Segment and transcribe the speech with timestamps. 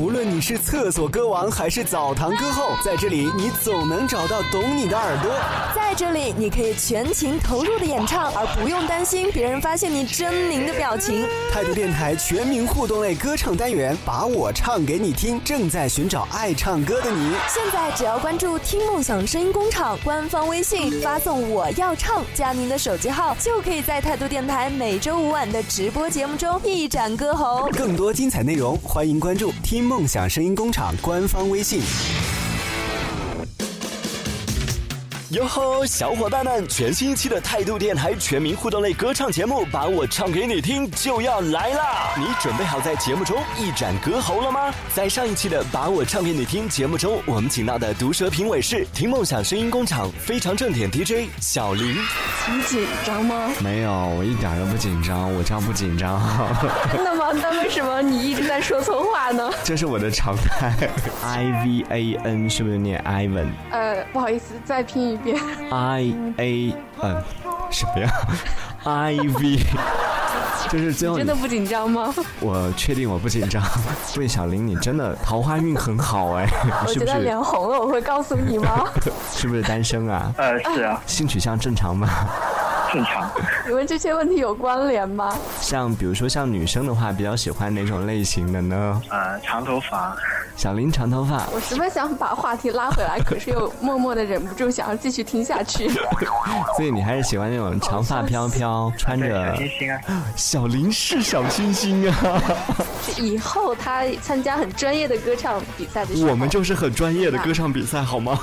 [0.00, 5.30] 无论你是厕所歌王还是澡堂歌后，在这里你总能找到懂你的耳朵。
[5.74, 11.26] 在这里，你可以全情投入的演唱，而不用担心别人发现你狰狞的表情。
[11.52, 17.34] 态度电台全民互动类歌唱单元，把我唱给你听，正在寻找爱唱歌的你。
[17.46, 27.68] 现在只要关注“听梦想声音工厂”官方微信，发送“我要唱”加您的手机号，就可以在态度电台每周五晚的直播节目中一展歌喉。
[27.76, 31.80] 更多精彩内容，欢迎关注“听梦想声音工厂”官方微信。
[35.32, 36.68] 哟吼，小伙伴们！
[36.68, 42.12] 全新一期的态度电台全民互动类歌唱节目《把我唱给你听》就要来啦！
[42.18, 44.70] 你准备好在节目中一展歌喉了吗？
[44.94, 51.96] 在上一期的《把我唱给你听》节目中，我们请到的毒舌评委是听梦想声音工厂非常正点 DJ 小林。
[52.50, 53.50] 你紧张吗？
[53.62, 56.20] 没有，我一点都不紧张，我这样不紧张。
[56.92, 57.32] 真的吗？
[57.32, 59.50] 那为什么你一直在说错话呢？
[59.64, 60.90] 这是我的常态。
[61.24, 63.46] I V A N 是不是念 Ivan？
[63.70, 65.21] 呃，不好意思，再拼一。
[65.70, 67.22] I A N
[67.70, 68.10] 什么呀
[68.84, 69.58] ？I V
[70.70, 72.14] 就是最后真的不紧张吗？
[72.40, 73.62] 我确定我不紧张。
[74.16, 76.46] 魏小玲，你真的桃花运很好哎，
[76.86, 78.88] 我觉得脸红了，我会告诉你吗？
[79.34, 80.32] 是不是单身啊？
[80.38, 81.02] 呃，是啊。
[81.06, 82.08] 性取向正常吗？
[82.92, 83.30] 正常。
[83.66, 85.34] 你问这些问题有关联吗？
[85.60, 89.02] 像比如说像女生的话，比较喜欢哪种类型的呢？
[89.10, 90.16] 呃，长头发。
[90.56, 91.46] 小林长头发。
[91.52, 95.88] 我十分想把话题拉回来，可是又默默的忍不住想要继续听下去。
[96.76, 100.00] 所以你还是喜欢那种长发飘飘，穿着 小星星啊。
[100.36, 102.42] 小 林是小清新啊。
[103.18, 108.38] 以后他参加很专业的歌唱比赛的时候，我们就是很专业的歌唱比赛，好吗？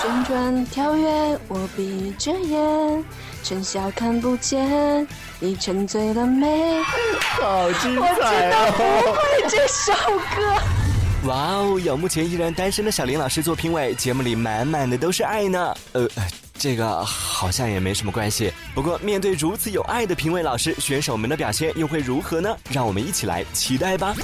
[0.00, 3.04] 旋转跳跃，我闭着眼。
[3.44, 5.06] 陈笑看不见，
[5.38, 6.82] 你沉醉了没？
[6.82, 8.02] 好精彩！
[8.02, 9.92] 我真的不会这首
[10.36, 10.77] 歌。
[11.24, 15.74] 哇哦，有目前依然单身的小林老师做评委，节目里满满的都是爱呢。
[15.92, 16.08] 呃，
[16.54, 18.52] 这个好像也没什么关系。
[18.72, 22.56] 不过面对如此有爱的评委老师，选手们的表现又会如何呢？
[22.70, 24.14] 让我们一起来期待吧。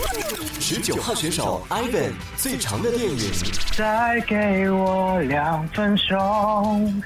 [0.60, 3.32] 十九号选手 Ivan 最长的电影。
[3.76, 7.02] 再给我两分钟。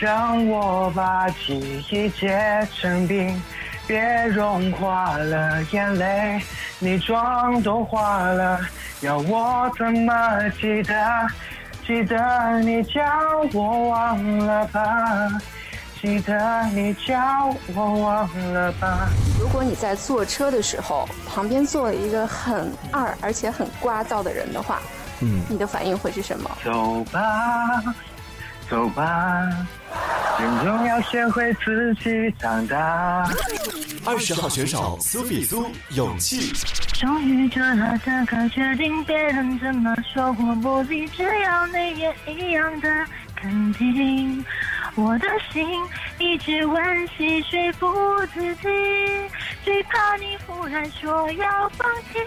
[0.00, 3.40] 让我把记忆结成冰，
[3.86, 6.42] 别融化了眼泪，
[6.84, 8.60] 你妆都花了，
[9.00, 10.94] 要我怎么记得？
[11.86, 13.02] 记得你叫
[13.54, 14.82] 我忘了吧，
[15.98, 17.16] 记得你叫
[17.74, 19.08] 我忘了吧。
[19.40, 24.78] 如果你在坐车的时候，旁边坐了一个很二而且很聒噪的人的话，
[25.20, 26.50] 嗯，你的反应会是什么？
[26.62, 27.82] 走吧，
[28.68, 29.48] 走吧。
[30.38, 33.26] 人总要学会自己长大。
[34.06, 36.52] 二十号选手苏比苏，勇气。
[36.92, 42.88] 终于做了这个决定，别人怎么说我不理，只要你也一样的
[43.34, 44.44] 肯定。
[44.94, 45.66] 我的心
[46.18, 47.92] 一直温习说服
[48.32, 48.62] 自己，
[49.64, 52.18] 最怕你忽然说要放弃。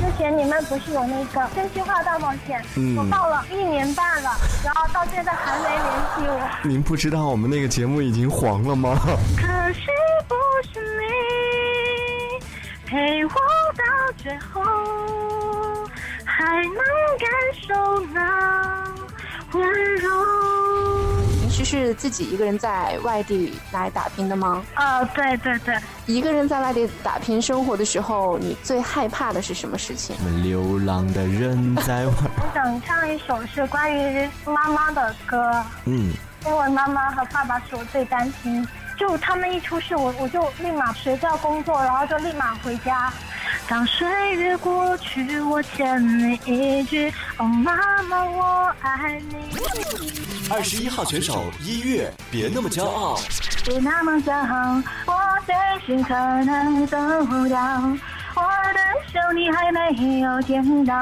[0.00, 2.62] 之前你们不是有那个真心话大冒险？
[2.96, 4.30] 我报了一年半了，
[4.64, 5.80] 然后到现在还没联
[6.14, 6.68] 系我。
[6.68, 8.98] 您不知道我们那个节目已经黄了吗？
[9.36, 9.86] 可惜
[10.28, 12.44] 不是你
[12.86, 13.82] 陪我到
[14.16, 14.62] 最后，
[16.24, 16.74] 还能
[17.18, 17.28] 感
[17.66, 18.84] 受那
[19.52, 20.10] 温柔。
[21.62, 24.60] 是自己一个人在外地来打拼的吗？
[24.74, 30.16] 啊，对对对，一个人在外地打拼生活的时候，你最害怕的是什么事情？
[30.42, 32.12] 流浪的人在外。
[32.42, 35.64] 我想唱一首是关于妈妈的歌。
[35.84, 36.12] 嗯，
[36.44, 38.66] 因为妈妈和爸爸是我最担心，
[39.00, 43.10] 就他们一出事，我我就立马学校工作，然后就立马回家。
[43.66, 44.06] 当岁
[44.36, 49.56] 月过去，我欠你一句哦，妈妈，我爱你。
[50.50, 53.18] 二十一号选手一月，别那么骄傲。
[53.64, 55.14] 别那么骄傲，我
[55.46, 55.54] 的
[55.86, 57.58] 心可能走不掉。
[58.34, 58.78] 我的
[59.12, 60.94] 手你还没有见到，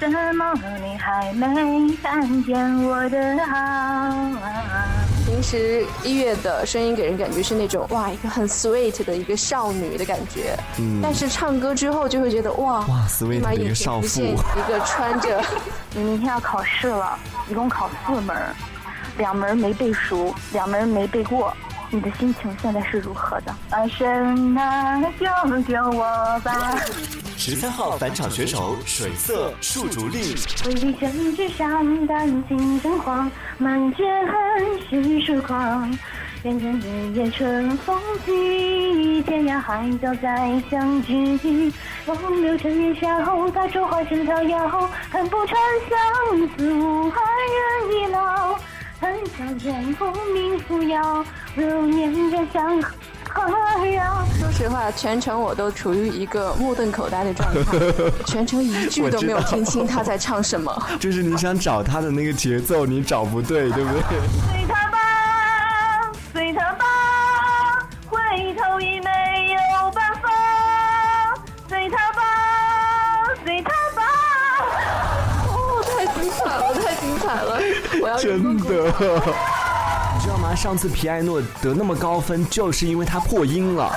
[0.00, 4.95] 怎么你还没看见我的好？
[5.36, 10.56] 平时一月的声音给人感觉是那种哇，一个很 sweet 的一个少女的感觉。
[10.78, 10.98] 嗯。
[11.02, 14.22] 但是唱歌之后就会觉得哇，哇，sweet 的一个少妇。
[14.22, 15.38] 一个穿着。
[15.92, 17.18] 你明天要考试了，
[17.50, 18.34] 一共考四门，
[19.18, 21.52] 两门没背熟，两门没背过。
[21.90, 23.54] 你的心情现在是如何的？
[23.68, 26.78] 爱神啊，救救我吧！
[27.38, 30.34] 十三号返场选手水色树竹令。
[30.64, 35.96] 回忆成纸上，担惊惊慌，满街恨是疏狂。
[36.42, 41.70] 变成日夜春风起，天涯海角再相聚。
[42.04, 47.22] 风流成烟霞后，大烛花正飘摇，恨不穿相思无憾
[47.54, 48.58] 人已老。
[48.98, 51.24] 谈笑间功名扶摇，
[51.54, 52.80] 流年人相
[53.42, 54.24] 和遥。
[54.38, 57.78] 说实话，全程我都处于一个目瞪口呆的状态，
[58.26, 60.72] 全程一句都没有听清他在唱什么。
[61.00, 64.02] 就是你想找他的那个节奏，你找不对，对不对？
[64.48, 64.98] 随他吧，
[66.32, 66.84] 随他吧，
[68.08, 68.18] 回
[68.54, 70.28] 头已没有办法。
[71.68, 72.22] 随他吧，
[73.44, 74.02] 随他吧。
[75.48, 77.60] 哦，太精彩了，太精彩了！
[78.00, 78.92] 我要真的。
[80.56, 83.92] 上次皮埃诺得那么高分，就是因为他破音了。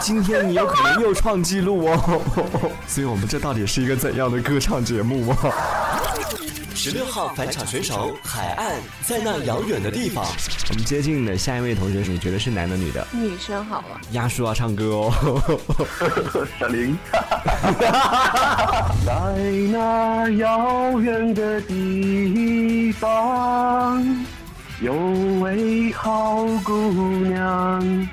[0.00, 2.22] 今天你有可能又创纪录哦。
[2.88, 5.36] 所以我们这到底是一个怎样的歌唱节目啊？
[6.74, 8.72] 十六号返场选手海岸，
[9.06, 10.24] 在那遥远的地方。
[10.70, 13.06] 我们接近的下一位同学，你觉得是男的女的？
[13.12, 15.12] 女生好了，鸭叔要唱歌哦。
[16.58, 16.96] 小林，
[19.04, 19.12] 在
[19.70, 24.02] 那遥远的地方，
[24.80, 24.94] 有
[25.40, 26.72] 位好姑
[27.26, 28.08] 娘，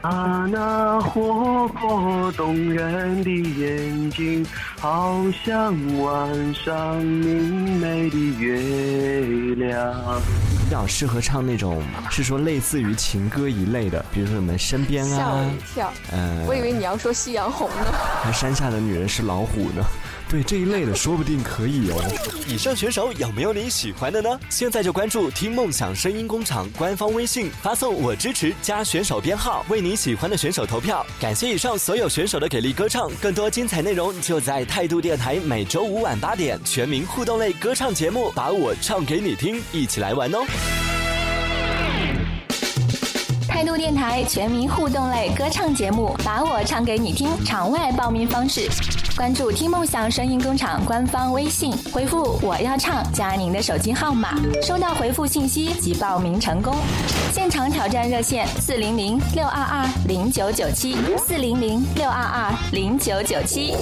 [0.00, 4.46] 她那活泼动人的眼睛，
[4.78, 9.92] 好像晚上明媚的月亮。
[10.64, 15.92] 比较适合唱那种，是说类似于情歌一类的，比如说我们身边吓我啊一，跳。
[16.12, 17.86] 呃，我以为你要说夕阳红呢。
[18.22, 19.84] 还山下的女人是老虎呢。
[20.32, 22.02] 对这一类的，说不定可以哦。
[22.48, 24.40] 以上选手有没有你喜欢的呢？
[24.48, 31.04] 现在就关注“听梦想声音工厂”官方微信，发送“我支持”加选手编号，为你喜欢的选手投票。
[31.20, 40.38] 感谢以上所有选手的给力歌唱，更多精彩内容就在态度电台每周五晚八点全民互动类歌唱节目《把我唱给你听》，一起来玩哦！
[43.52, 47.28] 态度电台全民互动类歌唱节目，把我唱给你听。
[47.44, 48.66] 场外报名方式：
[49.14, 56.74] 关注“听梦想声音工厂”官方微信，回复“我要唱”加您的手机号码，收到回复信息即报名成功。
[57.30, 63.74] 现场挑战热线：四零零六二二零九九七，四零零六二二零九九七。